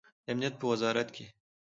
[0.25, 1.25] د امنیت په وزارت کې